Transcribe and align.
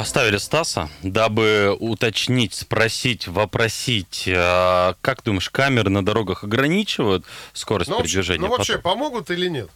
Оставили 0.00 0.38
Стаса, 0.38 0.88
дабы 1.02 1.76
уточнить, 1.78 2.54
спросить, 2.54 3.28
вопросить, 3.28 4.24
а, 4.34 4.94
как 5.02 5.22
думаешь, 5.22 5.50
камеры 5.50 5.90
на 5.90 6.02
дорогах 6.02 6.42
ограничивают 6.42 7.26
скорость 7.52 7.90
Ну, 7.90 7.96
вообще- 7.98 8.14
передвижения? 8.14 8.40
ну, 8.40 8.48
вообще, 8.48 8.78
потом? 8.78 8.92
помогут 8.98 9.30
или 9.30 9.48
нет? 9.50 9.68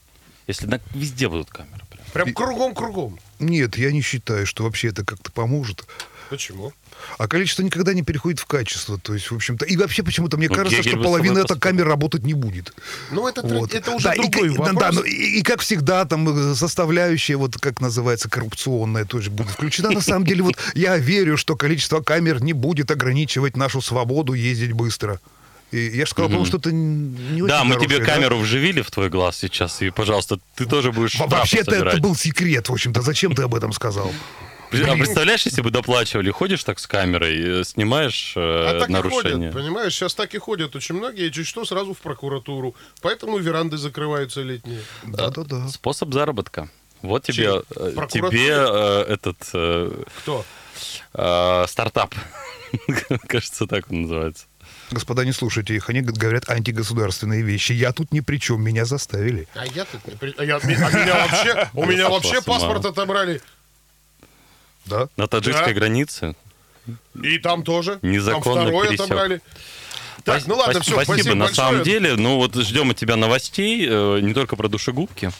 Если 0.46 0.64
на- 0.66 0.80
везде 0.94 1.28
будут 1.28 1.50
камеры. 1.50 1.82
прям. 1.90 2.04
Прям 2.14 2.32
кругом-кругом. 2.34 3.18
Нет, 3.38 3.76
я 3.76 3.92
не 3.92 4.00
считаю, 4.00 4.46
что 4.46 4.62
вообще 4.64 4.88
это 4.88 5.04
как-то 5.04 5.30
поможет. 5.30 5.84
Почему? 6.30 6.72
А 7.18 7.28
количество 7.28 7.62
никогда 7.62 7.92
не 7.92 8.02
переходит 8.02 8.40
в 8.40 8.46
качество. 8.46 8.98
То 8.98 9.14
есть, 9.14 9.30
в 9.30 9.34
общем-то, 9.34 9.64
и 9.64 9.76
вообще 9.76 10.02
почему-то 10.02 10.36
мне 10.36 10.48
Ну, 10.48 10.54
кажется, 10.54 10.78
Гегель 10.78 10.92
что 10.92 11.02
половина 11.02 11.38
этой 11.40 11.58
камер 11.58 11.86
работать 11.86 12.22
не 12.22 12.34
будет. 12.34 12.74
Ну, 13.10 13.28
это, 13.28 13.42
Вот. 13.42 13.74
это 13.74 13.90
уже 13.90 14.04
да, 14.04 14.14
и, 14.14 14.16
другой 14.16 14.48
да, 14.50 14.62
вопрос. 14.62 14.80
да, 14.80 14.92
ну, 14.92 15.02
и, 15.02 15.38
и 15.38 15.42
как 15.42 15.60
всегда, 15.60 16.04
там 16.04 16.28
э, 16.28 16.54
составляющая, 16.54 17.36
вот 17.36 17.58
как 17.58 17.80
называется, 17.80 18.28
коррупционная 18.28 19.04
тоже 19.04 19.30
будет 19.30 19.50
включена. 19.50 19.90
На 19.90 20.00
самом 20.00 20.24
деле, 20.24 20.42
вот 20.42 20.54
я 20.74 20.96
верю, 20.96 21.36
что 21.36 21.56
количество 21.56 22.00
камер 22.00 22.42
не 22.42 22.52
будет 22.52 22.90
ограничивать 22.90 23.56
нашу 23.56 23.80
свободу 23.80 24.32
ездить 24.32 24.72
быстро. 24.72 25.20
И 25.72 25.90
я 25.96 26.04
же 26.04 26.10
сказал, 26.12 26.28
потому 26.28 26.46
что 26.46 26.58
это 26.58 26.70
не 26.70 27.42
очень 27.42 27.48
Да, 27.48 27.64
мы 27.64 27.76
тебе 27.80 27.98
да? 27.98 28.04
камеру 28.04 28.38
вживили 28.38 28.80
в 28.80 28.90
твой 28.90 29.08
глаз 29.10 29.38
сейчас, 29.38 29.82
и, 29.82 29.90
пожалуйста, 29.90 30.38
ты 30.54 30.66
тоже 30.66 30.92
будешь 30.92 31.18
Вообще-то 31.18 31.74
это 31.74 31.98
был 32.00 32.14
секрет, 32.14 32.68
в 32.68 32.72
общем-то. 32.72 33.02
Зачем 33.02 33.34
ты 33.34 33.42
об 33.42 33.54
этом 33.54 33.72
сказал? 33.72 34.12
А 34.82 34.94
представляешь, 34.96 35.44
если 35.46 35.60
бы 35.62 35.70
доплачивали, 35.70 36.30
ходишь 36.30 36.64
так 36.64 36.78
с 36.78 36.86
камерой, 36.86 37.60
э, 37.60 37.64
снимаешь 37.64 38.34
э, 38.36 38.40
А 38.40 38.80
так 38.80 38.88
и 38.88 38.92
нарушение? 38.92 39.50
ходят, 39.50 39.54
понимаешь? 39.54 39.94
Сейчас 39.94 40.14
так 40.14 40.34
и 40.34 40.38
ходят 40.38 40.74
очень 40.76 40.94
многие, 40.96 41.28
и 41.28 41.32
чуть 41.32 41.46
что 41.46 41.64
сразу 41.64 41.94
в 41.94 41.98
прокуратуру. 41.98 42.74
Поэтому 43.02 43.38
веранды 43.38 43.76
закрываются 43.76 44.42
летние. 44.42 44.80
Да-да-да. 45.04 45.68
Способ 45.68 46.12
заработка. 46.12 46.68
Вот 47.02 47.22
тебе, 47.24 47.34
Через 47.34 47.62
э, 47.76 48.06
тебе 48.10 48.48
э, 48.50 49.02
этот 49.08 49.36
э, 49.52 50.02
Кто? 50.22 50.44
э, 51.14 51.64
стартап. 51.68 52.14
Кажется, 53.28 53.66
так 53.66 53.90
он 53.90 54.02
называется. 54.02 54.46
Господа, 54.90 55.24
не 55.24 55.32
слушайте 55.32 55.74
их, 55.74 55.88
они 55.90 56.00
говорят 56.00 56.48
антигосударственные 56.48 57.42
вещи. 57.42 57.72
Я 57.72 57.92
тут 57.92 58.12
ни 58.12 58.20
при 58.20 58.38
чем, 58.38 58.62
меня 58.62 58.84
заставили. 58.84 59.48
А 59.54 59.66
я 59.66 59.84
тут 59.84 60.06
не 60.06 60.14
при- 60.16 60.34
а 60.36 60.44
я- 60.44 60.56
а 60.56 60.66
меня 60.66 61.14
вообще, 61.26 61.70
у 61.74 61.84
меня 61.86 62.08
вообще 62.08 62.42
паспорт 62.42 62.84
отобрали. 62.84 63.40
Да? 64.86 65.08
На 65.16 65.26
таджикской 65.26 65.72
Да. 65.74 65.80
границе. 65.80 66.34
И 67.22 67.38
там 67.38 67.62
тоже. 67.62 67.98
Незаконно 68.02 68.42
там 68.44 68.64
второй 68.66 68.86
пересек. 68.88 69.06
отобрали. 69.06 69.40
Так, 70.24 70.46
ну 70.46 70.56
ладно, 70.56 70.80
все, 70.80 70.92
спасибо. 70.92 71.14
спасибо 71.14 71.34
На 71.34 71.44
большое. 71.46 71.68
самом 71.68 71.82
деле, 71.82 72.16
ну 72.16 72.36
вот 72.36 72.54
ждем 72.54 72.90
от 72.90 72.96
тебя 72.96 73.16
новостей, 73.16 73.86
э, 73.88 74.20
не 74.20 74.34
только 74.34 74.56
про 74.56 74.68
душегубки. 74.68 75.30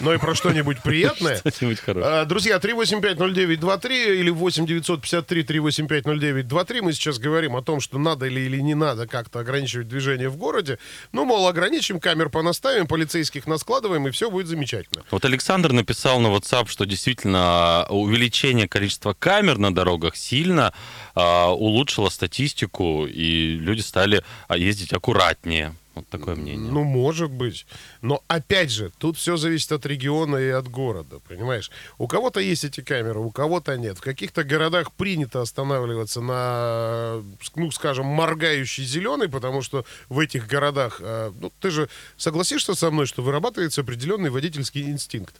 Ну 0.00 0.12
и 0.12 0.18
про 0.18 0.34
что-нибудь 0.34 0.82
приятное. 0.82 1.36
Что-нибудь 1.54 1.80
хорошее. 1.80 2.12
А, 2.22 2.24
Друзья, 2.24 2.56
3850923 2.56 4.16
или 4.16 4.32
8953-3850923. 4.32 6.82
Мы 6.82 6.92
сейчас 6.92 7.18
говорим 7.18 7.56
о 7.56 7.62
том, 7.62 7.80
что 7.80 7.98
надо 7.98 8.26
ли 8.28 8.44
или 8.46 8.60
не 8.60 8.74
надо 8.74 9.06
как-то 9.06 9.40
ограничивать 9.40 9.88
движение 9.88 10.28
в 10.28 10.36
городе. 10.36 10.78
Ну, 11.12 11.24
мол, 11.24 11.46
ограничим, 11.46 12.00
камер 12.00 12.30
понаставим, 12.30 12.86
полицейских 12.86 13.46
наскладываем, 13.46 14.08
и 14.08 14.10
все 14.10 14.30
будет 14.30 14.46
замечательно. 14.46 15.04
Вот 15.10 15.24
Александр 15.24 15.72
написал 15.72 16.20
на 16.20 16.28
WhatsApp, 16.28 16.68
что 16.68 16.84
действительно 16.86 17.86
увеличение 17.88 18.68
количества 18.68 19.14
камер 19.18 19.58
на 19.58 19.74
дорогах 19.74 20.16
сильно 20.16 20.72
а, 21.14 21.50
улучшило 21.52 22.08
статистику, 22.08 23.06
и 23.06 23.56
люди 23.56 23.80
стали 23.80 24.13
а, 24.48 24.56
ездить 24.56 24.92
аккуратнее. 24.92 25.74
Вот 25.94 26.08
такое 26.08 26.34
мнение. 26.34 26.72
Ну, 26.72 26.82
может 26.82 27.30
быть. 27.30 27.66
Но, 28.02 28.22
опять 28.26 28.70
же, 28.70 28.90
тут 28.98 29.16
все 29.16 29.36
зависит 29.36 29.70
от 29.70 29.86
региона 29.86 30.36
и 30.36 30.48
от 30.48 30.68
города, 30.68 31.20
понимаешь? 31.28 31.70
У 31.98 32.08
кого-то 32.08 32.40
есть 32.40 32.64
эти 32.64 32.80
камеры, 32.80 33.20
у 33.20 33.30
кого-то 33.30 33.76
нет. 33.76 33.98
В 33.98 34.00
каких-то 34.00 34.42
городах 34.42 34.92
принято 34.92 35.40
останавливаться 35.40 36.20
на, 36.20 37.22
ну, 37.54 37.70
скажем, 37.70 38.06
моргающий 38.06 38.84
зеленый, 38.84 39.28
потому 39.28 39.62
что 39.62 39.84
в 40.08 40.18
этих 40.18 40.48
городах, 40.48 40.96
э, 41.00 41.30
ну, 41.40 41.52
ты 41.60 41.70
же 41.70 41.88
согласишься 42.16 42.74
со 42.74 42.90
мной, 42.90 43.06
что 43.06 43.22
вырабатывается 43.22 43.82
определенный 43.82 44.30
водительский 44.30 44.82
инстинкт? 44.90 45.36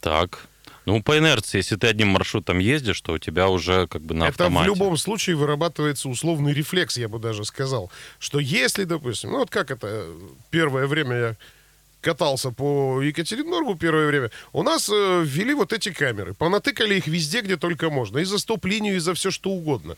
Так. 0.00 0.46
Ну, 0.86 1.02
по 1.02 1.18
инерции, 1.18 1.58
если 1.58 1.74
ты 1.74 1.88
одним 1.88 2.08
маршрутом 2.08 2.60
ездишь, 2.60 3.00
то 3.00 3.14
у 3.14 3.18
тебя 3.18 3.48
уже 3.48 3.88
как 3.88 4.02
бы 4.02 4.14
на 4.14 4.24
Это 4.24 4.44
автомате. 4.44 4.70
в 4.70 4.74
любом 4.74 4.96
случае 4.96 5.34
вырабатывается 5.34 6.08
условный 6.08 6.54
рефлекс, 6.54 6.96
я 6.96 7.08
бы 7.08 7.18
даже 7.18 7.44
сказал. 7.44 7.90
Что 8.20 8.38
если, 8.38 8.84
допустим, 8.84 9.32
ну 9.32 9.38
вот 9.38 9.50
как 9.50 9.72
это, 9.72 10.06
первое 10.50 10.86
время 10.86 11.16
я 11.16 11.36
катался 12.00 12.52
по 12.52 13.02
Екатеринбургу 13.02 13.74
первое 13.74 14.06
время, 14.06 14.30
у 14.52 14.62
нас 14.62 14.88
э, 14.88 15.22
ввели 15.24 15.54
вот 15.54 15.72
эти 15.72 15.90
камеры, 15.90 16.34
понатыкали 16.34 16.94
их 16.94 17.08
везде, 17.08 17.40
где 17.40 17.56
только 17.56 17.90
можно, 17.90 18.18
и 18.18 18.24
за 18.24 18.38
стоп-линию, 18.38 18.94
и 18.94 19.00
за 19.00 19.12
все 19.14 19.32
что 19.32 19.50
угодно. 19.50 19.96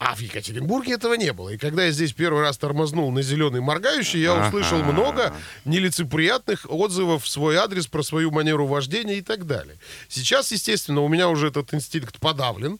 А 0.00 0.14
в 0.14 0.20
Екатеринбурге 0.20 0.94
этого 0.94 1.12
не 1.12 1.30
было. 1.34 1.50
И 1.50 1.58
когда 1.58 1.84
я 1.84 1.90
здесь 1.90 2.14
первый 2.14 2.40
раз 2.40 2.56
тормознул 2.56 3.12
на 3.12 3.20
зеленый 3.20 3.60
моргающий, 3.60 4.18
я 4.22 4.32
Ага. 4.32 4.46
услышал 4.48 4.82
много 4.82 5.34
нелицеприятных 5.66 6.64
отзывов 6.70 7.24
в 7.24 7.28
свой 7.28 7.56
адрес 7.56 7.86
про 7.86 8.02
свою 8.02 8.30
манеру 8.30 8.66
вождения 8.66 9.16
и 9.16 9.20
так 9.20 9.46
далее. 9.46 9.76
Сейчас, 10.08 10.52
естественно, 10.52 11.02
у 11.02 11.08
меня 11.08 11.28
уже 11.28 11.48
этот 11.48 11.74
инстинкт 11.74 12.18
подавлен. 12.18 12.78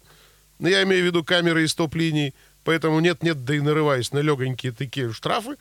Ну, 0.60 0.68
я 0.68 0.82
имею 0.84 1.02
в 1.02 1.06
виду 1.06 1.22
камеры 1.22 1.64
и 1.64 1.66
стоп-линии. 1.66 2.34
Поэтому 2.64 3.00
нет-нет, 3.00 3.44
да 3.44 3.54
и 3.54 3.60
нарываюсь 3.60 4.12
на 4.12 4.20
легонькие 4.20 4.72
такие 4.72 5.12
штрафы. 5.12 5.56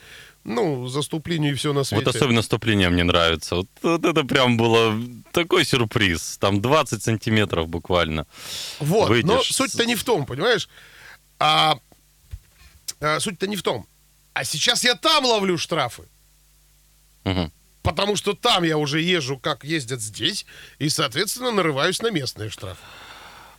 Ну, 0.45 0.87
за 0.87 1.01
стоп-линию 1.01 1.51
и 1.51 1.55
все 1.55 1.73
на 1.73 1.83
свете. 1.83 2.05
Вот 2.05 2.15
особенно 2.15 2.41
стопление 2.41 2.87
мне 2.89 3.03
нравится. 3.03 3.55
Вот, 3.55 3.67
вот 3.81 4.05
это 4.05 4.23
прям 4.23 4.55
было 4.55 4.97
такой 5.33 5.65
сюрприз. 5.65 6.37
Там 6.39 6.61
20 6.61 7.03
сантиметров 7.03 7.67
буквально. 7.67 8.27
Вот, 8.79 9.09
но 9.09 9.13
выйдешь 9.13 9.53
суть-то 9.53 9.85
не 9.85 9.95
в 9.95 10.05
том, 10.05 10.25
понимаешь? 10.25 10.69
А, 11.39 11.79
а, 13.01 13.19
суть-то 13.19 13.47
не 13.47 13.55
в 13.55 13.63
том. 13.63 13.85
А 14.33 14.43
сейчас 14.43 14.83
я 14.83 14.95
там 14.95 15.25
ловлю 15.25 15.57
штрафы. 15.57 16.03
Мгм. 17.23 17.51
Потому 17.81 18.15
что 18.15 18.33
там 18.33 18.63
я 18.63 18.77
уже 18.77 19.01
езжу, 19.01 19.37
как 19.37 19.63
ездят 19.63 20.01
здесь, 20.01 20.45
и, 20.79 20.89
соответственно, 20.89 21.51
нарываюсь 21.51 22.01
на 22.01 22.11
местные 22.11 22.49
штрафы. 22.49 22.81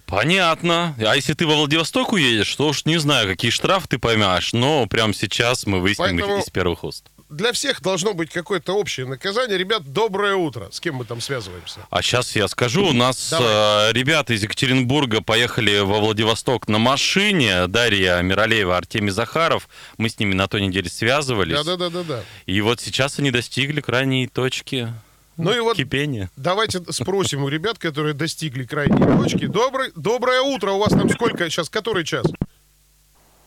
Понятно. 0.06 0.94
А 0.98 1.14
если 1.16 1.34
ты 1.34 1.46
во 1.46 1.54
Владивосток 1.54 2.12
уедешь, 2.12 2.54
то 2.56 2.68
уж 2.68 2.84
не 2.84 2.98
знаю, 2.98 3.28
какие 3.28 3.50
штрафы 3.50 3.86
ты 3.88 3.98
поймешь, 3.98 4.52
но 4.52 4.86
прямо 4.86 5.14
сейчас 5.14 5.66
мы 5.66 5.80
выясним 5.80 6.18
Поэтому- 6.18 6.38
из 6.38 6.50
первых 6.50 6.84
уст. 6.84 7.04
Для 7.30 7.52
всех 7.52 7.80
должно 7.80 8.12
быть 8.12 8.30
какое-то 8.30 8.72
общее 8.76 9.06
наказание. 9.06 9.56
Ребят, 9.56 9.84
доброе 9.84 10.34
утро. 10.34 10.68
С 10.72 10.80
кем 10.80 10.96
мы 10.96 11.04
там 11.04 11.20
связываемся? 11.20 11.86
А 11.88 12.02
сейчас 12.02 12.34
я 12.34 12.48
скажу, 12.48 12.88
у 12.88 12.92
нас 12.92 13.30
Давай. 13.30 13.90
э, 13.90 13.92
ребята 13.92 14.34
из 14.34 14.42
Екатеринбурга 14.42 15.22
поехали 15.22 15.78
во 15.78 16.00
Владивосток 16.00 16.66
на 16.66 16.78
машине. 16.78 17.68
Дарья 17.68 18.20
Миралеева, 18.20 18.76
Артемий 18.76 19.12
Захаров. 19.12 19.68
Мы 19.96 20.08
с 20.08 20.18
ними 20.18 20.34
на 20.34 20.48
той 20.48 20.60
неделе 20.62 20.90
связывались. 20.90 21.54
Да-да-да-да-да. 21.54 22.24
И 22.46 22.60
вот 22.62 22.80
сейчас 22.80 23.20
они 23.20 23.30
достигли 23.30 23.80
крайней 23.80 24.26
точки 24.26 24.92
Ну 25.36 25.52
и 25.54 25.60
вот 25.60 25.76
кипения. 25.76 26.30
давайте 26.36 26.82
спросим 26.90 27.44
у 27.44 27.48
ребят, 27.48 27.78
которые 27.78 28.12
достигли 28.14 28.64
крайней 28.64 28.98
точки. 29.22 29.46
Добрый, 29.46 29.92
доброе 29.94 30.40
утро. 30.40 30.72
У 30.72 30.78
вас 30.80 30.90
там 30.90 31.08
сколько 31.08 31.48
сейчас? 31.48 31.68
Который 31.70 32.02
час? 32.04 32.26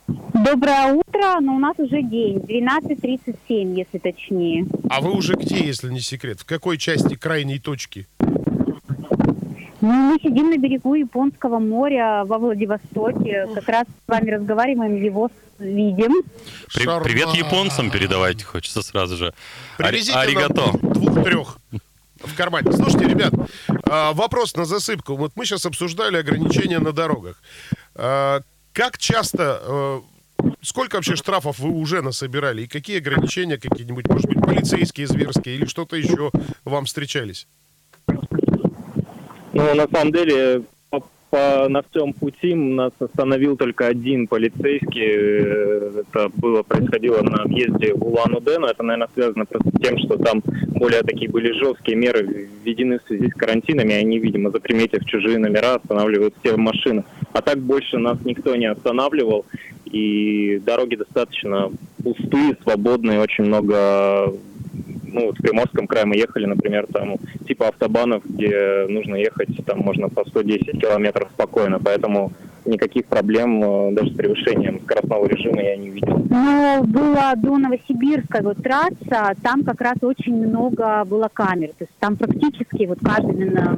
Доброе 0.08 0.94
утро, 0.94 1.40
но 1.42 1.56
у 1.56 1.60
нас 1.60 1.76
уже 1.78 2.02
день, 2.02 2.38
12.37, 2.40 3.76
если 3.78 3.98
точнее. 4.00 4.66
А 4.90 5.00
вы 5.02 5.12
уже 5.14 5.36
где, 5.36 5.64
если 5.66 5.90
не 5.92 6.02
секрет? 6.02 6.42
В 6.42 6.46
какой 6.46 6.78
части 6.78 7.16
крайней 7.16 7.60
точки? 7.60 8.08
Ну, 8.20 9.92
мы 9.92 10.18
сидим 10.22 10.50
на 10.50 10.58
берегу 10.58 10.96
Японского 10.96 11.60
моря 11.60 12.24
во 12.26 12.38
Владивостоке, 12.38 13.48
как 13.54 13.68
раз 13.68 13.84
с 13.86 14.08
вами 14.08 14.32
разговариваем, 14.32 14.96
его 14.96 15.30
видим. 15.60 16.24
При- 16.74 16.84
Шарма. 16.84 17.04
привет 17.04 17.30
японцам 17.34 17.92
передавайте, 17.92 18.46
хочется 18.46 18.82
сразу 18.82 19.18
же. 19.18 19.34
Привезите 19.78 20.18
Ари- 20.18 20.36
Аригато. 20.36 20.62
нам 20.82 20.94
двух-трех 20.94 21.58
в 22.20 22.36
кармане. 22.38 22.72
Слушайте, 22.72 23.08
ребят, 23.10 23.34
а, 23.90 24.14
вопрос 24.14 24.56
на 24.56 24.64
засыпку. 24.66 25.16
Вот 25.16 25.34
мы 25.36 25.46
сейчас 25.46 25.66
обсуждали 25.66 26.16
ограничения 26.18 26.80
на 26.80 26.92
дорогах. 26.94 27.42
Как 28.74 28.98
часто, 28.98 29.62
э, 29.62 30.02
сколько 30.64 30.96
вообще 30.96 31.16
штрафов 31.16 31.60
вы 31.60 31.70
уже 31.70 32.02
насобирали? 32.02 32.64
И 32.64 32.68
какие 32.68 32.98
ограничения 32.98 33.58
какие-нибудь, 33.58 34.08
может 34.08 34.28
быть, 34.28 34.42
полицейские, 34.42 35.06
зверские 35.06 35.56
или 35.56 35.66
что-то 35.66 35.96
еще 35.96 36.32
вам 36.66 36.86
встречались? 36.86 37.48
Ну, 38.08 39.76
на 39.76 39.88
самом 39.88 40.12
деле, 40.12 40.64
по- 41.34 41.68
на 41.68 41.82
всем 41.82 42.14
пути 42.14 42.54
нас 42.54 42.92
остановил 43.00 43.58
только 43.58 43.88
один 43.88 44.28
полицейский. 44.28 45.08
Э, 45.08 46.04
Это 46.14 46.30
было 46.38 46.62
происходило 46.62 47.22
на 47.24 47.44
въезде 47.46 47.94
в 47.96 48.04
Улан-Удэ, 48.04 48.60
но 48.60 48.68
это, 48.68 48.84
наверное, 48.84 49.10
связано 49.16 49.46
просто 49.46 49.70
с 49.70 49.82
тем, 49.82 49.98
что 49.98 50.18
там 50.18 50.44
более 50.76 51.02
такие 51.02 51.32
были 51.32 51.52
жесткие 51.54 51.98
меры 51.98 52.48
введены 52.64 53.00
в 53.00 53.08
связи 53.08 53.30
с 53.30 53.34
карантинами. 53.34 53.96
Они, 53.96 54.20
видимо, 54.20 54.52
заприметив 54.52 55.06
чужие 55.06 55.40
номера, 55.40 55.76
останавливают 55.76 56.36
все 56.44 56.56
машины. 56.56 57.04
А 57.32 57.42
так 57.42 57.58
больше 57.58 57.98
нас 57.98 58.20
никто 58.26 58.56
не 58.56 58.68
останавливал. 58.68 59.46
И 59.86 60.62
дороги 60.66 60.96
достаточно 60.96 61.72
пустые, 62.04 62.58
свободные, 62.62 63.20
очень 63.22 63.46
много 63.46 64.34
ну, 65.14 65.28
вот 65.28 65.38
в 65.38 65.42
Приморском 65.42 65.88
крае 65.88 66.06
мы 66.06 66.18
ехали, 66.18 66.46
например, 66.46 66.88
там 66.92 67.18
типа 67.48 67.70
автобанов, 67.70 68.24
где 68.26 68.86
нужно 68.90 69.16
ехать, 69.16 69.50
там 69.66 69.80
можно 69.80 70.10
по 70.10 70.26
110 70.26 70.80
километров 70.80 71.30
спокойно, 71.34 71.80
поэтому 71.80 72.34
никаких 72.66 73.06
проблем 73.06 73.64
э, 73.64 73.92
даже 73.94 74.12
с 74.12 74.16
превышением 74.16 74.82
скоростного 74.82 75.28
режима 75.28 75.62
я 75.62 75.76
не 75.76 75.90
видел. 75.90 76.26
Но 76.30 76.84
было 76.84 77.34
до 77.38 77.58
Новосибирска 77.58 78.42
вот 78.42 78.58
трасса, 78.58 79.36
там 79.42 79.64
как 79.64 79.82
раз 79.82 79.96
очень 80.02 80.36
много 80.36 81.04
было 81.06 81.30
камер. 81.32 81.70
То 81.70 81.84
есть 81.84 81.92
там 82.00 82.16
практически 82.16 82.86
вот 82.86 83.00
каждый, 83.04 83.36
наверное, 83.36 83.76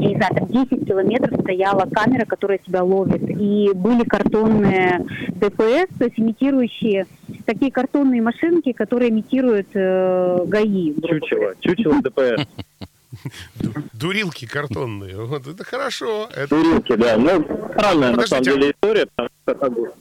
я 0.00 0.08
не 0.08 0.16
знаю, 0.16 0.34
там 0.34 0.46
10 0.46 0.86
километров 0.86 1.40
стояла 1.40 1.86
камера, 1.90 2.24
которая 2.24 2.58
тебя 2.58 2.82
ловит. 2.82 3.22
И 3.28 3.70
были 3.74 4.04
картонные 4.04 5.04
ДПС, 5.34 5.88
то 5.98 6.04
есть 6.04 6.18
имитирующие 6.18 7.06
такие 7.52 7.72
картонные 7.72 8.22
машинки, 8.22 8.72
которые 8.72 9.10
имитируют 9.10 9.68
э, 9.74 10.44
ГАИ. 10.46 10.94
Чучело, 11.00 11.54
чучело 11.60 12.00
ДПС. 12.00 12.46
Дурилки 13.92 14.46
картонные. 14.46 15.16
Вот 15.24 15.46
это 15.48 15.64
хорошо. 15.64 16.28
Это... 16.32 16.48
Турилки, 16.48 16.94
да. 16.94 17.16
Ну, 17.16 17.42
странная 17.72 18.10
на 18.10 18.16
Подождите, 18.16 18.26
самом 18.26 18.44
деле 18.44 18.70
история, 18.70 19.06
потому 19.06 19.28
что 19.42 19.54
как 19.56 19.72
бы, 19.72 19.92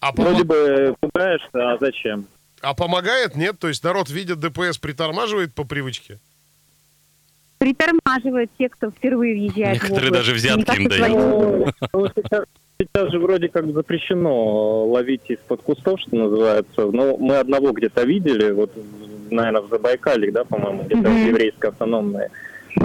А, 0.00 0.12
вроде 0.12 0.42
помо- 0.42 0.46
бы 0.46 0.94
пугаешься, 1.00 1.48
а 1.72 1.76
зачем? 1.78 2.26
а 2.62 2.74
помогает, 2.74 3.36
нет? 3.36 3.58
То 3.58 3.68
есть 3.68 3.84
народ 3.84 4.08
видит 4.08 4.40
ДПС, 4.40 4.78
притормаживает 4.78 5.54
по 5.54 5.64
привычке? 5.64 6.18
Притормаживают 7.58 8.50
те, 8.56 8.68
кто 8.68 8.90
впервые 8.90 9.34
въезжает 9.34 9.74
Некоторые 9.82 10.10
даже 10.10 10.32
взятки 10.32 10.76
им 10.76 10.88
дают. 10.88 11.74
Сейчас, 12.80 13.10
же 13.10 13.18
вроде 13.18 13.48
как 13.48 13.72
запрещено 13.72 14.86
ловить 14.86 15.28
из-под 15.28 15.62
кустов, 15.62 16.00
что 16.00 16.16
называется. 16.16 16.86
Но 16.92 17.16
мы 17.16 17.36
одного 17.36 17.72
где-то 17.72 18.04
видели, 18.04 18.52
вот, 18.52 18.70
наверное, 19.30 19.62
в 19.62 19.68
Забайкале, 19.68 20.30
да, 20.30 20.44
по-моему, 20.44 20.84
где-то 20.84 21.08
в 21.08 21.12
Мгм. 21.12 21.24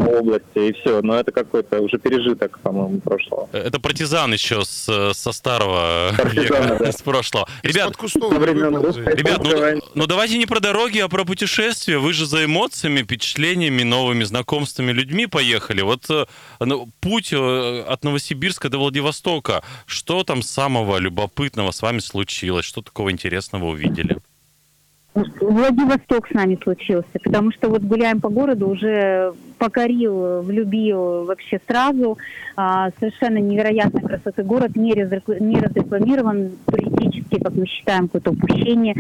Области, 0.08 0.70
и 0.70 0.74
все. 0.74 1.02
Но 1.02 1.16
это 1.16 1.32
какой-то 1.32 1.82
уже 1.82 1.98
пережиток, 1.98 2.60
по-моему, 2.60 3.00
прошлого. 3.00 3.50
Это 3.52 3.80
партизан 3.80 4.34
еще 4.34 4.64
с, 4.64 5.14
со 5.14 5.32
старого 5.32 6.12
Партизаны, 6.18 6.44
века, 6.44 6.78
да. 6.80 6.92
с 6.92 7.02
прошлого. 7.02 7.48
Ребят, 7.64 7.96
Ребят, 8.02 9.42
ну, 9.44 9.82
ну 9.96 10.08
давайте 10.08 10.38
не 10.38 10.46
про 10.46 10.60
дороги, 10.60 11.00
а 11.00 11.08
про 11.08 11.26
путешествия. 11.26 11.98
Вы 11.98 12.14
же 12.14 12.26
за 12.26 12.46
эмоциями, 12.46 13.04
впечатлениями, 13.04 13.84
новыми 13.84 14.24
знакомствами, 14.24 14.92
людьми 14.92 15.28
поехали. 15.28 15.82
Вот 15.82 16.10
э, 16.10 16.26
ну, 16.60 16.90
путь 17.00 17.34
э, 17.34 17.82
от 17.88 18.04
Новосибирска 18.04 18.70
до 18.70 18.78
Владивостока. 18.78 19.64
Что 19.86 20.24
там 20.24 20.42
самого 20.42 20.98
любопытного 20.98 21.72
с 21.72 21.82
вами 21.82 22.00
случилось? 22.00 22.66
Что 22.66 22.82
такого 22.82 23.12
интересного 23.12 23.66
увидели? 23.66 24.18
Владивосток 25.14 26.28
с 26.28 26.34
нами 26.34 26.58
случился, 26.64 27.20
потому 27.24 27.52
что 27.52 27.70
вот 27.70 27.84
гуляем 27.84 28.20
по 28.20 28.30
городу, 28.30 28.70
уже 28.70 29.34
покорил, 29.64 30.42
влюбил 30.42 31.24
вообще 31.24 31.60
сразу. 31.66 32.18
А, 32.56 32.90
совершенно 33.00 33.38
невероятной 33.38 34.02
красоты 34.02 34.44
город, 34.44 34.76
не, 34.76 34.94
разрекла- 34.94 35.42
не 35.42 35.56
разрекламирован 35.60 36.52
туристически, 36.66 37.42
как 37.42 37.56
мы 37.56 37.66
считаем, 37.66 38.10
какое-то 38.10 38.32
упущение. 38.32 38.96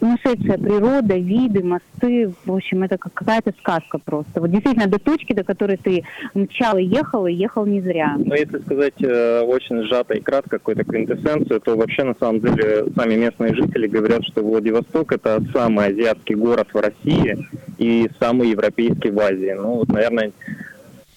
Сумасшедшая 0.00 0.58
природа, 0.58 1.16
виды, 1.16 1.62
мосты, 1.62 2.32
в 2.44 2.52
общем, 2.52 2.82
это 2.82 2.98
как 2.98 3.14
какая-то 3.14 3.52
сказка 3.58 3.98
просто. 3.98 4.40
Вот 4.40 4.50
действительно 4.50 4.88
до 4.88 4.98
точки, 4.98 5.32
до 5.32 5.44
которой 5.44 5.76
ты 5.76 6.04
мчал 6.34 6.76
и 6.76 6.84
ехал, 6.84 7.26
и 7.26 7.32
ехал 7.32 7.64
не 7.64 7.80
зря. 7.80 8.16
Но 8.18 8.34
если 8.34 8.58
сказать 8.58 9.00
э, 9.00 9.40
очень 9.40 9.84
сжато 9.84 10.14
и 10.14 10.20
кратко 10.20 10.58
какую-то 10.58 10.84
квинтэссенцию, 10.84 11.60
то 11.60 11.76
вообще 11.76 12.02
на 12.02 12.14
самом 12.18 12.40
деле 12.40 12.86
сами 12.94 13.14
местные 13.14 13.54
жители 13.54 13.86
говорят, 13.86 14.24
что 14.24 14.42
Владивосток 14.42 15.12
это 15.12 15.40
самый 15.54 15.86
азиатский 15.86 16.34
город 16.34 16.68
в 16.74 16.76
России 16.76 17.38
и 17.78 18.10
самый 18.20 18.50
европейский 18.50 19.10
в 19.10 19.18
Азии. 19.20 19.54
Ну 19.56 19.76
вот, 19.76 19.88
наверное, 19.88 20.32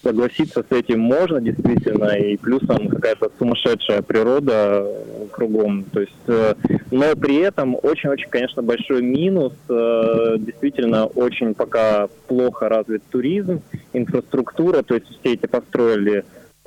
согласиться 0.04 0.64
с 0.68 0.76
этим 0.76 1.00
можно 1.00 1.42
действительно, 1.42 2.18
и 2.18 2.38
плюсом 2.38 2.88
какая-то 2.88 3.32
сумасшедшая 3.38 4.02
природа 4.02 4.84
э, 4.84 5.28
кругом. 5.32 5.84
То 5.86 6.02
есть, 6.02 6.14
э, 6.28 6.56
но 6.92 7.16
при 7.16 7.38
этом 7.38 7.76
очень-очень, 7.82 8.30
конечно, 8.30 8.62
большой 8.62 9.02
минус. 9.02 9.54
э, 9.70 10.36
Действительно, 10.40 11.06
очень 11.06 11.54
пока 11.54 12.08
плохо 12.28 12.70
развит 12.70 13.04
туризм, 13.10 13.62
инфраструктура, 13.94 14.82
то 14.82 14.96
есть 14.96 15.08
все 15.08 15.34
эти 15.34 15.46
построили 15.46 16.24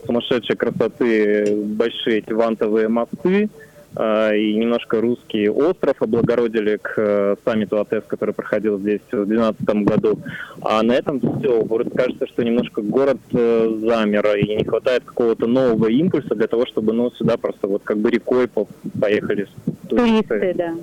сумасшедшей 0.07 0.57
красоты 0.57 1.57
большие 1.65 2.19
эти 2.19 2.33
вантовые 2.33 2.89
мосты, 2.89 3.49
и 3.97 4.55
немножко 4.55 5.01
русский 5.01 5.49
остров 5.49 6.01
облагородили 6.01 6.79
к 6.83 6.95
э, 6.97 7.37
саммиту 7.45 7.81
АТС, 7.81 8.07
который 8.07 8.35
проходил 8.35 8.79
здесь 8.79 9.01
в 9.13 9.25
2012 9.27 9.65
году. 9.85 10.19
А 10.63 10.83
на 10.83 10.93
этом 10.93 11.21
все. 11.21 11.63
Вот 11.63 11.95
кажется, 11.95 12.27
что 12.27 12.43
немножко 12.43 12.83
город 12.83 13.19
э, 13.33 13.79
замер, 13.83 14.37
и 14.37 14.57
не 14.57 14.65
хватает 14.65 15.05
какого-то 15.05 15.47
нового 15.47 15.89
импульса 15.89 16.35
для 16.35 16.49
того, 16.49 16.67
чтобы 16.67 16.93
ну, 16.93 17.11
сюда 17.13 17.37
просто 17.37 17.69
вот 17.69 17.83
как 17.85 17.99
бы 17.99 18.11
рекой 18.11 18.49
по- 18.49 18.67
поехали 19.01 19.49
Туристы, 19.89 20.55
да. 20.57 20.75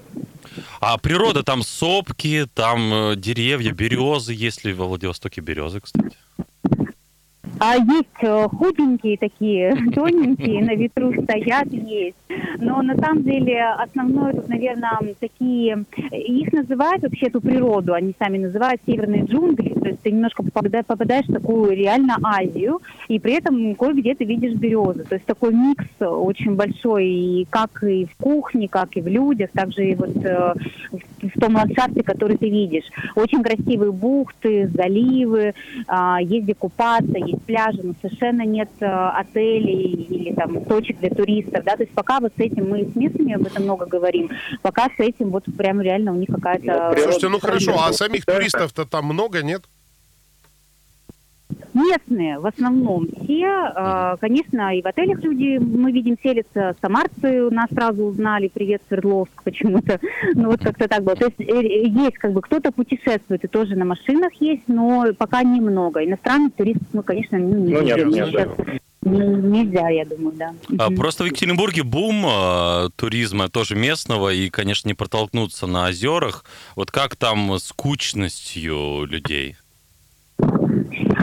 А 0.80 0.98
природа 0.98 1.44
там 1.44 1.62
сопки, 1.64 2.46
там 2.54 2.94
э, 2.94 3.16
деревья, 3.16 3.72
березы. 3.72 4.34
Есть 4.34 4.64
ли 4.66 4.74
во 4.74 4.86
Владивостоке 4.86 5.42
березы, 5.42 5.80
кстати? 5.80 6.16
А 7.64 7.76
есть 7.76 8.08
э, 8.22 8.48
худенькие 8.48 9.18
такие, 9.18 9.76
тоненькие, 9.94 10.64
на 10.64 10.74
ветру 10.74 11.14
стоят, 11.14 11.72
есть. 11.72 12.18
Но 12.58 12.82
на 12.82 12.96
самом 12.98 13.22
деле 13.22 13.64
основное 13.64 14.34
тут, 14.34 14.50
наверное, 14.50 14.98
такие... 15.20 15.86
Их 16.12 16.52
называют 16.54 17.04
вообще 17.04 17.28
эту 17.28 17.40
природу, 17.40 17.94
они 17.94 18.16
сами 18.18 18.40
называют 18.40 18.82
северные 18.88 19.26
джунгли. 19.26 19.76
То 19.80 19.90
есть 19.90 20.02
ты 20.02 20.10
немножко 20.10 20.42
попада- 20.42 20.84
попадаешь 20.84 21.28
в 21.28 21.34
такую 21.34 21.76
реально 21.76 22.18
Азию, 22.24 22.82
и 23.08 23.20
при 23.20 23.34
этом 23.34 23.76
кое-где 23.76 24.16
ты 24.16 24.26
видишь 24.26 24.56
березы. 24.56 25.04
То 25.04 25.14
есть 25.14 25.28
такой 25.28 25.54
микс 25.54 25.86
очень 26.00 26.56
большой, 26.56 27.08
и 27.08 27.48
как 27.48 27.84
и 27.84 28.06
в 28.06 28.16
кухне, 28.16 28.70
как 28.70 28.98
и 28.98 29.02
в 29.02 29.08
людях, 29.08 29.52
так 29.54 29.72
же 29.72 29.86
и 29.86 29.94
вот 29.94 30.16
э, 30.26 30.54
в 30.92 31.00
в 31.30 31.40
том 31.40 31.56
ландшафте, 31.56 32.04
который 32.04 32.38
ты 32.38 32.50
видишь. 32.50 32.86
Очень 33.16 33.44
красивые 33.44 33.92
бухты, 33.92 34.70
заливы, 34.74 35.54
а, 35.88 36.22
есть 36.22 36.44
где 36.44 36.56
купаться, 36.56 37.18
есть 37.18 37.44
пляжи, 37.52 37.80
но 37.84 37.94
совершенно 38.02 38.44
нет 38.44 38.70
э, 38.80 38.86
отелей 38.86 39.92
или 40.10 40.34
там 40.34 40.64
точек 40.66 41.00
для 41.00 41.10
туристов, 41.10 41.64
да, 41.66 41.76
то 41.76 41.84
есть 41.84 41.94
пока 41.94 42.20
вот 42.20 42.32
с 42.38 42.40
этим 42.40 42.70
мы 42.70 42.86
с 42.86 42.96
местными 42.96 43.34
об 43.34 43.46
этом 43.46 43.64
много 43.64 43.86
говорим, 43.86 44.30
пока 44.62 44.86
с 44.86 45.00
этим 45.00 45.30
вот 45.32 45.44
прям 45.58 45.82
реально 45.82 46.14
у 46.14 46.16
них 46.16 46.30
Ну, 46.30 46.36
какая-то... 46.36 46.62
природа- 46.62 47.02
Слушайте, 47.02 47.28
ну 47.30 47.40
хорошо, 47.40 47.76
а 47.84 47.92
самих 47.94 48.26
туристов-то 48.26 48.86
там 48.86 49.06
много, 49.06 49.42
нет? 49.44 49.64
Местные 51.74 52.40
в 52.40 52.46
основном 52.46 53.08
все, 53.24 53.46
э, 53.46 54.18
конечно, 54.20 54.76
и 54.76 54.82
в 54.82 54.88
отелях 54.88 55.24
люди, 55.24 55.58
мы 55.58 55.92
видим, 55.92 56.18
селятся, 56.22 56.76
самарцы 56.82 57.50
нас 57.50 57.70
сразу 57.72 58.04
узнали, 58.04 58.52
привет, 58.54 58.82
Свердловск 58.88 59.32
почему-то, 59.44 60.00
ну 60.36 60.50
вот 60.50 60.62
как-то 60.62 60.88
так 60.88 61.04
было. 61.04 61.16
То 61.16 61.26
есть 61.26 61.40
э, 61.40 61.44
э, 61.44 61.88
есть 61.88 62.18
как 62.18 62.34
бы 62.34 62.42
кто-то 62.42 62.72
путешествует 62.72 63.44
и 63.44 63.48
тоже 63.48 63.76
на 63.76 63.86
машинах 63.86 64.34
есть, 64.40 64.64
но 64.68 65.06
пока 65.18 65.44
немного. 65.44 66.04
Иностранных 66.04 66.54
туристов, 66.54 66.88
ну, 66.94 67.04
конечно, 67.04 67.38
не 67.38 67.74
Ну, 67.74 67.82
нет, 67.82 68.00
Сейчас 68.00 68.50
нельзя, 69.04 69.90
я 69.90 70.06
думаю, 70.06 70.36
да. 70.36 70.54
А. 70.78 70.92
Просто 70.92 71.24
в 71.24 71.28
Екатеринбурге 71.28 71.84
бум 71.84 72.26
э, 72.26 72.90
туризма 72.96 73.50
тоже 73.50 73.76
местного, 73.76 74.32
и, 74.32 74.50
конечно, 74.50 74.88
не 74.88 74.94
протолкнуться 74.94 75.68
на 75.68 75.88
озерах. 75.88 76.46
Вот 76.76 76.92
как 76.92 77.16
там 77.16 77.58
с 77.58 77.72
кучностью 77.72 79.06
людей? 79.06 79.56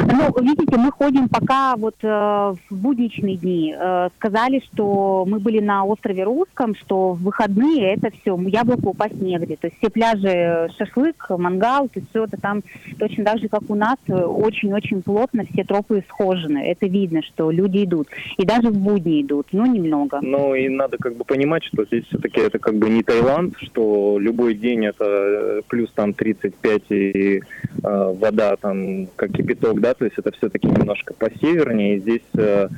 Ну, 0.06 0.42
видите, 0.42 0.76
мы 0.76 0.90
ходим 0.92 1.28
пока 1.28 1.76
вот 1.76 1.96
э, 2.02 2.08
в 2.08 2.56
будничные 2.70 3.36
дни. 3.36 3.74
Э, 3.76 4.08
сказали, 4.16 4.62
что 4.72 5.24
мы 5.26 5.38
были 5.40 5.60
на 5.60 5.84
острове 5.84 6.24
Русском, 6.24 6.74
что 6.74 7.12
в 7.12 7.22
выходные 7.22 7.94
это 7.94 8.10
все, 8.10 8.38
яблоко 8.46 8.88
упасть 8.88 9.20
негде. 9.20 9.56
То 9.56 9.66
есть 9.68 9.78
все 9.78 9.90
пляжи, 9.90 10.28
э, 10.28 10.68
шашлык, 10.76 11.30
мангал, 11.30 11.88
то 11.88 11.98
есть 11.98 12.10
все 12.10 12.24
это 12.24 12.40
там 12.40 12.62
точно 12.98 13.24
так 13.24 13.38
же, 13.38 13.48
как 13.48 13.62
у 13.68 13.74
нас, 13.74 13.96
э, 14.08 14.14
очень-очень 14.14 15.02
плотно 15.02 15.44
все 15.52 15.64
тропы 15.64 16.04
схожены. 16.08 16.58
Это 16.58 16.86
видно, 16.86 17.22
что 17.22 17.50
люди 17.50 17.84
идут. 17.84 18.08
И 18.36 18.44
даже 18.44 18.70
в 18.70 18.78
будни 18.78 19.22
идут, 19.22 19.48
но 19.52 19.66
немного. 19.66 20.20
Ну 20.22 20.54
и 20.54 20.68
надо 20.68 20.96
как 20.98 21.16
бы 21.16 21.24
понимать, 21.24 21.64
что 21.64 21.84
здесь 21.84 22.04
все-таки 22.06 22.40
это 22.40 22.58
как 22.58 22.74
бы 22.74 22.88
не 22.88 23.02
Таиланд, 23.02 23.54
что 23.58 24.18
любой 24.18 24.54
день 24.54 24.86
это 24.86 25.04
э, 25.04 25.62
плюс 25.68 25.90
там 25.92 26.12
35 26.12 26.82
и 26.90 27.40
э, 27.40 27.42
вода 27.82 28.56
там 28.56 29.06
как 29.16 29.32
кипяток, 29.32 29.80
да, 29.80 29.87
то 29.94 30.04
есть 30.04 30.18
это 30.18 30.32
все-таки 30.32 30.66
немножко 30.66 31.14
посевернее. 31.14 31.96
И 31.96 32.00
здесь 32.00 32.22
э, 32.34 32.68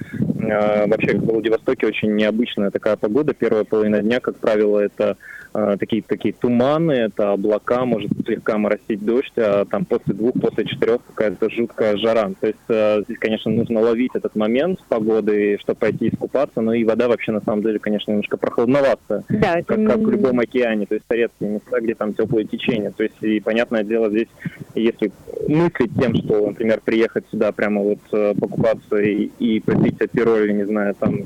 Э, 0.43 0.87
вообще 0.87 1.17
в 1.17 1.25
Владивостоке 1.25 1.87
очень 1.87 2.15
необычная 2.15 2.71
такая 2.71 2.97
погода. 2.97 3.35
Первая 3.35 3.65
половина 3.65 4.01
дня, 4.01 4.21
как 4.21 4.37
правило, 4.37 4.79
это 4.79 5.17
э, 5.53 5.77
такие 5.79 6.03
такие 6.03 6.35
туманы, 6.35 6.93
это 6.93 7.33
облака, 7.33 7.85
может 7.85 8.11
слегка 8.25 8.59
моросить 8.59 9.05
дождь, 9.05 9.33
а 9.37 9.65
там 9.65 9.85
после 9.85 10.15
двух, 10.15 10.35
после 10.41 10.65
четырех 10.65 11.01
какая-то 11.07 11.51
жуткая 11.51 11.97
жара. 11.97 12.33
То 12.41 12.47
есть 12.47 12.59
э, 12.69 13.03
здесь, 13.05 13.19
конечно, 13.19 13.51
нужно 13.51 13.81
ловить 13.81 14.13
этот 14.15 14.35
момент 14.35 14.81
погоды, 14.89 15.59
чтобы 15.61 15.79
пойти 15.79 16.09
искупаться, 16.09 16.61
но 16.61 16.75
и 16.75 16.85
вода 16.85 17.09
вообще 17.09 17.33
на 17.33 17.41
самом 17.43 17.63
деле, 17.63 17.79
конечно, 17.79 18.11
немножко 18.11 18.37
прохладноватая, 18.37 19.25
Да, 19.29 19.59
это 19.59 19.75
как, 19.75 19.87
как 19.87 19.99
в 19.99 20.11
любом 20.11 20.41
океане, 20.41 20.87
то 20.87 20.95
есть 20.95 21.07
редкие 21.11 21.51
места, 21.51 21.81
где 21.81 21.95
там 21.95 22.15
теплые 22.15 22.47
течения. 22.47 22.93
То 22.97 23.03
есть, 23.03 23.23
и 23.23 23.41
понятное 23.41 23.85
дело, 23.85 24.09
здесь, 24.11 24.29
если 24.75 25.13
мыслить 25.49 25.95
тем, 25.99 26.15
что, 26.17 26.47
например, 26.47 26.81
приехать 27.01 27.25
сюда 27.31 27.51
прямо 27.53 27.81
вот 27.81 27.99
э, 28.13 28.35
покупаться 28.39 28.97
и, 28.97 29.31
и 29.39 29.61
попить 29.61 30.01
апероль, 30.01 30.55
не 30.55 30.67
знаю, 30.67 30.95
там, 30.95 31.17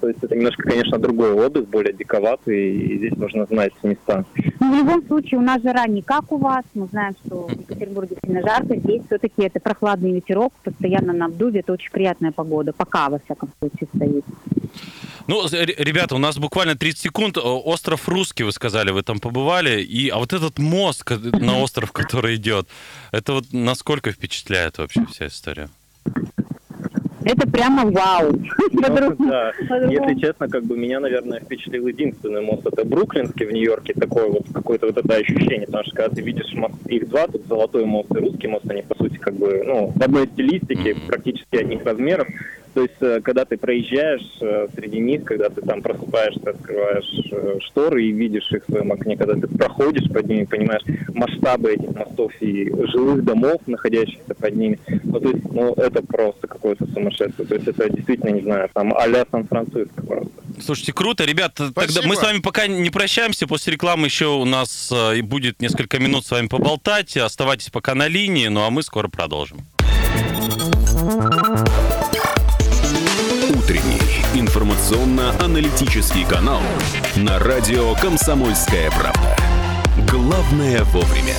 то 0.00 0.08
есть 0.08 0.18
это 0.22 0.34
немножко, 0.34 0.64
конечно, 0.64 0.98
другой 0.98 1.32
отдых, 1.32 1.68
более 1.68 1.92
диковатый, 1.92 2.72
и 2.72 2.98
здесь 2.98 3.16
нужно 3.16 3.46
знать 3.46 3.72
места. 3.84 4.24
Ну, 4.58 4.74
в 4.74 4.78
любом 4.78 5.06
случае, 5.06 5.38
у 5.38 5.42
нас 5.42 5.62
жара 5.62 5.86
не 5.86 6.02
как 6.02 6.32
у 6.32 6.38
вас. 6.38 6.64
Мы 6.74 6.86
знаем, 6.86 7.14
что 7.24 7.46
в 7.46 7.52
Екатеринбурге 7.52 8.16
сильно 8.24 8.42
жарко. 8.42 8.76
Здесь 8.76 9.02
все-таки 9.06 9.42
это 9.42 9.60
прохладный 9.60 10.12
ветерок, 10.12 10.52
постоянно 10.64 11.12
на 11.12 11.26
обдуве. 11.26 11.60
Это 11.60 11.74
очень 11.74 11.92
приятная 11.92 12.32
погода. 12.32 12.72
Пока, 12.72 13.08
во 13.08 13.20
всяком 13.20 13.50
случае, 13.60 13.88
стоит. 13.94 14.24
Ну, 15.30 15.46
ребята, 15.48 16.16
у 16.16 16.18
нас 16.18 16.38
буквально 16.38 16.74
30 16.74 16.98
секунд. 16.98 17.38
О, 17.38 17.62
Остров 17.64 18.08
Русский, 18.08 18.42
вы 18.42 18.50
сказали, 18.50 18.90
вы 18.90 19.04
там 19.04 19.20
побывали. 19.20 19.80
И, 19.80 20.08
а 20.08 20.18
вот 20.18 20.32
этот 20.32 20.58
мост 20.58 21.04
ко- 21.04 21.18
на 21.40 21.60
остров, 21.60 21.92
который 21.92 22.34
идет, 22.34 22.66
это 23.12 23.34
вот 23.34 23.44
насколько 23.52 24.10
впечатляет 24.10 24.78
вообще 24.78 25.06
вся 25.06 25.28
история? 25.28 25.68
Это 27.22 27.48
прямо 27.48 27.88
вау. 27.88 28.32
Ну, 28.72 28.80
да. 29.20 29.52
Если 29.88 30.20
честно, 30.20 30.48
как 30.48 30.64
бы 30.64 30.76
меня, 30.76 30.98
наверное, 30.98 31.38
впечатлил 31.38 31.86
единственный 31.86 32.40
мост. 32.40 32.66
Это 32.66 32.84
Бруклинский 32.84 33.46
в 33.46 33.52
Нью-Йорке. 33.52 33.92
Такое 33.92 34.26
вот 34.26 34.46
какое-то 34.52 34.86
вот 34.86 34.96
это 34.96 35.14
ощущение. 35.14 35.66
Потому 35.66 35.84
что 35.84 35.94
когда 35.94 36.12
ты 36.16 36.22
видишь 36.22 36.52
мост, 36.54 36.74
их 36.88 37.08
два, 37.08 37.28
тут 37.28 37.46
Золотой 37.46 37.84
мост 37.84 38.10
и 38.10 38.18
Русский 38.18 38.48
мост, 38.48 38.68
они, 38.68 38.82
по 38.82 38.96
сути, 38.96 39.16
как 39.18 39.34
бы, 39.36 39.62
ну, 39.64 39.92
в 39.94 40.02
одной 40.02 40.26
стилистике, 40.26 40.96
практически 41.06 41.54
одних 41.54 41.84
размеров. 41.84 42.26
То 42.74 42.82
есть, 42.82 42.94
э, 43.00 43.20
когда 43.20 43.44
ты 43.44 43.56
проезжаешь 43.56 44.26
э, 44.40 44.68
среди 44.74 45.00
них, 45.00 45.24
когда 45.24 45.48
ты 45.48 45.60
там 45.60 45.82
просыпаешься, 45.82 46.50
открываешь 46.50 47.28
э, 47.32 47.58
шторы 47.62 48.04
и 48.04 48.12
видишь 48.12 48.50
их 48.52 48.62
в 48.66 48.70
своем 48.70 48.92
окне, 48.92 49.16
когда 49.16 49.34
ты 49.34 49.48
проходишь 49.48 50.08
под 50.08 50.28
ними, 50.28 50.44
понимаешь 50.44 50.82
масштабы 51.12 51.72
этих 51.72 51.92
мостов 51.94 52.32
и 52.40 52.70
жилых 52.92 53.24
домов, 53.24 53.60
находящихся 53.66 54.34
под 54.34 54.54
ними, 54.54 54.78
ну, 55.02 55.18
то 55.18 55.28
есть, 55.30 55.52
ну, 55.52 55.74
это 55.74 56.02
просто 56.02 56.46
какое-то 56.46 56.86
сумасшествие. 56.92 57.46
То 57.46 57.54
есть, 57.56 57.66
это 57.66 57.90
действительно, 57.90 58.30
не 58.30 58.42
знаю, 58.42 58.68
там 58.72 58.94
а-ля 58.96 59.26
Сан-Франциско 59.30 60.02
просто. 60.06 60.30
Слушайте, 60.60 60.92
круто. 60.92 61.24
Ребят, 61.24 61.54
тогда 61.54 62.02
мы 62.04 62.14
с 62.14 62.22
вами 62.22 62.40
пока 62.40 62.66
не 62.66 62.90
прощаемся. 62.90 63.46
После 63.46 63.72
рекламы 63.72 64.06
еще 64.06 64.26
у 64.26 64.44
нас 64.44 64.92
и 65.16 65.22
будет 65.22 65.60
несколько 65.60 65.98
минут 65.98 66.26
с 66.26 66.30
вами 66.30 66.46
поболтать. 66.48 67.16
Оставайтесь 67.16 67.70
пока 67.70 67.94
на 67.94 68.06
линии, 68.08 68.48
ну 68.48 68.62
а 68.62 68.70
мы 68.70 68.82
скоро 68.82 69.08
продолжим. 69.08 69.58
Информационно-аналитический 74.60 76.26
канал 76.26 76.60
на 77.16 77.38
радио 77.38 77.94
«Комсомольская 77.94 78.90
правда». 78.90 79.34
Главное 80.10 80.84
вовремя. 80.84 81.34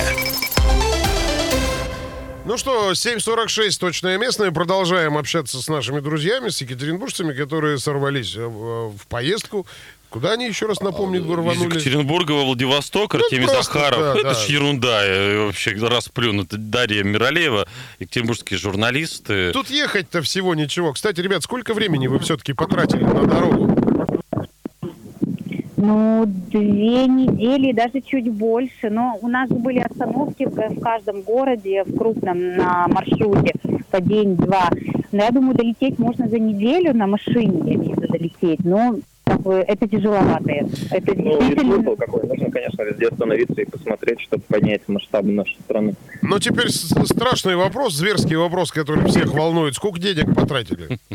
Ну 2.44 2.58
что, 2.58 2.90
7.46, 2.90 3.78
точное 3.78 4.18
местное. 4.18 4.50
Продолжаем 4.50 5.16
общаться 5.16 5.62
с 5.62 5.68
нашими 5.68 6.00
друзьями, 6.00 6.48
с 6.48 6.60
екатеринбуржцами, 6.62 7.32
которые 7.32 7.78
сорвались 7.78 8.34
э, 8.34 8.44
в, 8.44 8.96
в 8.98 9.06
поездку. 9.06 9.68
Куда 10.12 10.32
они, 10.32 10.46
еще 10.46 10.66
раз 10.66 10.80
напомню, 10.82 11.20
Из 11.20 11.26
рванули? 11.26 11.64
Екатеринбурга 11.64 12.32
во 12.32 12.44
Владивосток, 12.44 13.14
Ну, 13.14 13.20
Артемий 13.20 13.46
просто, 13.46 13.62
Захаров. 13.64 13.98
да, 13.98 14.12
это 14.12 14.22
да. 14.24 14.34
ж 14.34 14.46
ерунда. 14.46 15.04
Я 15.04 15.46
вообще 15.46 15.70
расплюнут. 15.70 16.48
Дарья 16.50 17.02
Миралеева, 17.02 17.66
екатеринбургские 17.98 18.58
журналисты. 18.58 19.52
Тут 19.52 19.70
ехать-то 19.70 20.20
всего 20.20 20.54
ничего. 20.54 20.92
Кстати, 20.92 21.20
ребят, 21.22 21.42
сколько 21.42 21.72
времени 21.72 22.08
вы 22.08 22.18
все-таки 22.18 22.52
потратили 22.52 23.04
на 23.04 23.26
дорогу? 23.26 23.74
Ну, 25.78 26.24
две 26.26 27.06
недели, 27.06 27.72
даже 27.72 28.02
чуть 28.02 28.30
больше. 28.30 28.90
Но 28.90 29.18
у 29.22 29.28
нас 29.28 29.48
же 29.48 29.54
были 29.54 29.78
остановки 29.78 30.44
в, 30.44 30.50
в 30.54 30.80
каждом 30.80 31.22
городе, 31.22 31.84
в 31.84 31.96
крупном 31.96 32.56
на 32.56 32.86
маршруте 32.88 33.54
по 33.90 33.98
день-два. 33.98 34.68
Но 35.10 35.24
я 35.24 35.30
думаю, 35.30 35.56
долететь 35.56 35.98
можно 35.98 36.28
за 36.28 36.38
неделю 36.38 36.94
на 36.94 37.06
машине, 37.06 37.62
я 37.64 37.74
имею 37.76 37.96
в 37.96 38.02
виду 38.02 38.12
долететь. 38.12 38.64
Но 38.64 38.96
как 39.42 39.52
бы, 39.52 39.54
это 39.66 39.88
тяжеловато. 39.88 40.50
Это 40.90 41.14
Ну, 41.16 41.38
действительно... 41.38 41.74
смысл 41.74 41.96
какой. 41.96 42.22
Нужно, 42.26 42.50
конечно, 42.50 42.82
везде 42.82 43.08
остановиться 43.08 43.60
и 43.60 43.64
посмотреть, 43.64 44.20
чтобы 44.20 44.42
поднять 44.48 44.82
масштабы 44.88 45.32
нашей 45.32 45.56
страны. 45.64 45.94
Но 46.22 46.38
теперь 46.38 46.68
с- 46.68 46.94
страшный 47.06 47.56
вопрос, 47.56 47.94
зверский 47.94 48.36
вопрос, 48.36 48.70
который 48.70 49.04
всех 49.06 49.32
волнует. 49.34 49.74
Сколько 49.74 50.00
денег 50.00 50.34
потратили? 50.34 50.98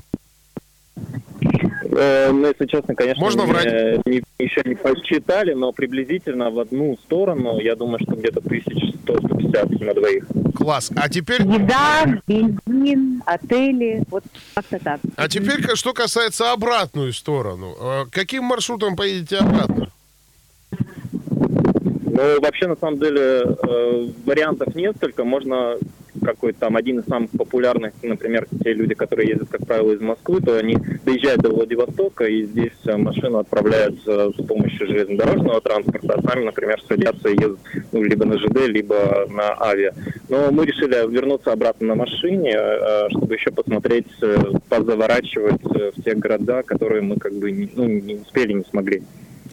Э, 2.00 2.32
Ну, 2.32 2.48
если 2.48 2.66
честно, 2.68 2.94
конечно, 2.96 3.24
Можно 3.24 3.42
не- 3.42 3.48
врать? 3.52 4.06
не- 4.06 4.22
еще 4.38 4.62
не 4.66 4.76
посчитали, 4.76 5.54
но 5.54 5.72
приблизительно 5.72 6.52
в 6.52 6.60
одну 6.60 6.96
сторону, 7.04 7.60
я 7.60 7.76
думаю, 7.76 8.00
что 8.04 8.16
где-то 8.16 8.40
1100-150 8.42 9.80
на 9.84 9.94
двоих. 9.96 10.26
Класс. 10.56 10.92
А 10.96 11.10
теперь, 11.10 11.42
Еда, 11.42 12.06
бензин, 12.28 13.24
отели, 13.26 14.04
вот 14.12 14.24
как-то 14.54 14.80
так. 14.80 15.00
а 15.16 15.28
теперь, 15.28 15.64
что 15.76 15.94
касается 15.94 16.52
обратную 16.52 17.14
сторону. 17.14 17.76
Э, 17.82 18.04
Каким 18.12 18.44
маршрутом 18.44 18.96
поедете 18.96 19.38
обратно? 19.38 19.90
Ну, 20.70 22.42
вообще, 22.42 22.68
на 22.68 22.76
самом 22.76 23.00
деле, 23.00 23.22
э, 23.44 24.08
вариантов 24.26 24.76
несколько. 24.76 25.24
Можно 25.24 25.76
какой-то 26.28 26.60
там 26.60 26.76
один 26.76 27.00
из 27.00 27.06
самых 27.06 27.32
популярных, 27.32 27.94
например, 28.04 28.48
те 28.62 28.74
люди, 28.74 28.94
которые 28.94 29.30
ездят, 29.30 29.50
как 29.50 29.66
правило, 29.66 29.94
из 29.94 30.02
Москвы, 30.02 30.42
то 30.42 30.58
они 30.58 30.76
доезжают 31.06 31.42
до 31.42 31.50
Владивостока, 31.50 32.26
и 32.26 32.44
здесь 32.44 32.78
э, 32.86 32.98
машину 32.98 33.38
отправляют 33.38 33.96
э, 34.06 34.32
с 34.38 34.46
помощью 34.46 34.88
железнодорожного 34.88 35.62
транспорта, 35.62 36.16
а 36.16 36.22
сами, 36.22 36.44
например, 36.44 36.82
садятся 36.86 37.30
и 37.30 37.40
едут 37.40 37.60
ну, 37.94 38.04
либо 38.04 38.26
на 38.26 38.38
ЖД, 38.38 38.68
либо 38.68 39.26
на 39.30 39.56
авиа. 39.62 39.94
Но 40.28 40.52
мы 40.52 40.66
решили 40.66 40.96
вернуться 41.10 41.54
обратно 41.54 41.88
на 41.88 41.96
машине, 41.96 42.54
э, 42.56 43.10
чтобы 43.12 43.36
еще 43.36 43.52
посмотреть, 43.52 44.08
позаворачивать 44.68 45.64
в 45.64 46.04
те 46.04 46.14
города, 46.14 46.64
которые 46.64 47.02
мы 47.02 47.16
как 47.16 47.34
бы 47.34 47.70
ну, 47.76 47.86
не 47.86 48.16
успели, 48.16 48.52
не 48.52 48.66
смогли. 48.70 49.04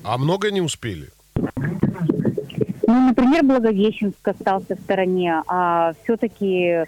А 0.03 0.19
много 0.19 0.51
не 0.51 0.61
успели? 0.61 1.09
Ну, 2.87 3.09
например, 3.09 3.45
Благовещенск 3.45 4.27
остался 4.27 4.77
в 4.77 4.81
стороне, 4.81 5.43
а 5.47 5.95
все-таки 6.03 6.85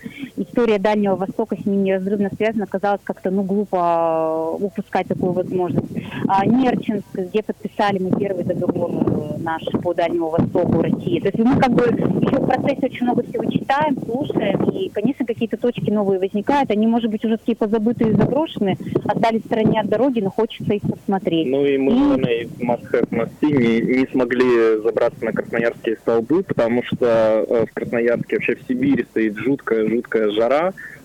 история 0.56 0.78
Дальнего 0.78 1.16
Востока 1.16 1.54
с 1.54 1.66
ним 1.66 1.84
неразрывно 1.84 2.30
связана. 2.34 2.66
Казалось 2.66 3.02
как-то, 3.04 3.30
ну, 3.30 3.42
глупо 3.42 4.56
упускать 4.58 5.06
такую 5.06 5.32
возможность. 5.32 5.86
А 6.28 6.46
Нерчинск, 6.46 7.04
где 7.14 7.42
подписали 7.42 7.98
мы 7.98 8.18
первый 8.18 8.42
договор 8.44 8.90
э, 8.90 9.38
наш 9.42 9.62
по 9.82 9.92
Дальнему 9.92 10.30
Востоку 10.30 10.80
России. 10.80 11.20
То 11.20 11.28
есть 11.28 11.38
мы 11.38 11.60
как 11.60 11.72
бы 11.72 11.82
еще 11.82 12.38
в 12.38 12.46
процессе 12.46 12.86
очень 12.86 13.04
много 13.04 13.22
всего 13.22 13.44
читаем, 13.50 13.98
слушаем, 14.02 14.70
и, 14.70 14.88
конечно, 14.88 15.26
какие-то 15.26 15.58
точки 15.58 15.90
новые 15.90 16.18
возникают. 16.18 16.70
Они, 16.70 16.86
может 16.86 17.10
быть, 17.10 17.24
уже 17.24 17.36
такие 17.36 17.56
позабытые 17.56 18.12
и 18.12 18.14
заброшенные, 18.14 18.78
остались 19.04 19.42
в 19.42 19.46
стороне 19.46 19.80
от 19.80 19.88
дороги, 19.88 20.20
но 20.20 20.30
хочется 20.30 20.72
их 20.72 20.82
посмотреть. 20.82 21.48
Ну 21.48 21.66
и 21.66 21.76
мы 21.76 21.92
И- 21.92 21.96
Леной 21.96 22.46
в 22.46 22.60
Must-Have 22.62 23.10
Must-See 23.10 23.52
не, 23.52 23.98
не 23.98 24.06
смогли 24.06 24.80
забраться 24.82 25.22
на 25.22 25.32
красноярские 25.32 25.96
столбы, 25.96 26.42
потому 26.42 26.82
что 26.82 27.44
э, 27.46 27.66
в 27.66 27.74
Красноярске, 27.74 28.36
вообще 28.36 28.56
в 28.56 28.62
Сибири 28.66 29.04
стоит 29.10 29.36
жуткая-жуткая 29.36 30.30
жара, 30.30 30.45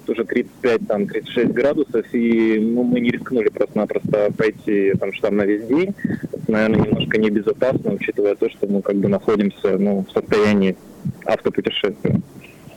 тоже 0.06 0.26
35, 0.26 0.88
там, 0.88 1.08
36 1.08 1.52
градусов, 1.52 2.06
и 2.14 2.60
ну, 2.60 2.84
мы 2.84 3.00
не 3.00 3.12
рискнули 3.12 3.50
просто-напросто 3.50 4.32
пойти 4.38 4.94
там 5.00 5.14
штаб 5.14 5.32
на 5.32 5.44
весь 5.44 5.66
день. 5.68 5.94
Это, 6.32 6.52
наверное, 6.52 6.88
немножко 6.88 7.18
небезопасно, 7.18 7.94
учитывая 7.94 8.36
то, 8.36 8.50
что 8.50 8.68
мы 8.68 8.82
как 8.82 8.96
бы 8.98 9.08
находимся 9.08 9.78
ну, 9.78 10.06
в 10.08 10.12
состоянии 10.12 10.76
автопутешествия. 11.26 12.22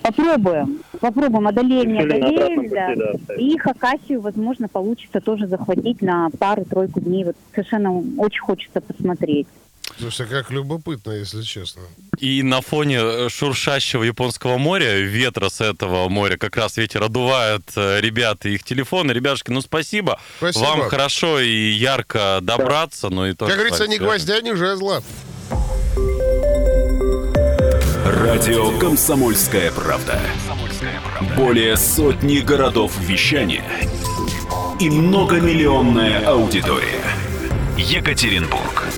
Попробуем. 0.02 0.80
Попробуем 1.00 1.48
одоление 1.48 2.02
одолеем, 2.02 2.68
да. 2.68 2.88
пути, 2.88 3.00
да. 3.26 3.34
И 3.36 3.56
Хакасию, 3.56 4.20
возможно, 4.20 4.68
получится 4.68 5.20
тоже 5.20 5.46
захватить 5.46 6.02
на 6.02 6.28
пару-тройку 6.38 7.00
дней. 7.00 7.24
Вот 7.24 7.36
совершенно 7.54 8.02
очень 8.18 8.42
хочется 8.42 8.82
посмотреть. 8.82 9.46
Слушай, 9.98 10.26
как 10.26 10.50
любопытно, 10.50 11.12
если 11.12 11.42
честно. 11.42 11.82
И 12.18 12.42
на 12.42 12.60
фоне 12.60 12.98
э, 13.00 13.28
шуршащего 13.28 14.02
японского 14.02 14.58
моря, 14.58 14.98
ветра 15.00 15.48
с 15.48 15.60
этого 15.60 16.08
моря, 16.08 16.36
как 16.36 16.56
раз 16.56 16.76
ветер 16.76 17.02
одувает 17.02 17.62
э, 17.76 18.00
ребят 18.00 18.44
и 18.46 18.54
их 18.54 18.64
телефоны. 18.64 19.12
Ребятушки, 19.12 19.50
ну 19.50 19.60
спасибо. 19.60 20.20
Спасибо. 20.38 20.64
Вам 20.64 20.88
хорошо 20.88 21.38
и 21.40 21.70
ярко 21.70 22.40
добраться, 22.42 23.08
но 23.08 23.28
и 23.28 23.34
тоже 23.34 23.50
Как 23.50 23.58
говорится, 23.58 23.84
связано. 23.84 24.04
гвоздя, 24.04 24.40
ни 24.40 24.52
жезла. 24.52 25.02
Радио 28.04 28.78
«Комсомольская 28.78 29.70
правда». 29.70 30.20
Более 31.36 31.76
сотни 31.76 32.38
городов 32.38 32.92
вещания 32.98 33.64
и 34.80 34.90
многомиллионная 34.90 36.26
аудитория. 36.26 37.04
Екатеринбург 37.76 38.83